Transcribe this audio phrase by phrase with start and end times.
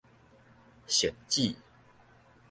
[0.87, 1.55] 汐止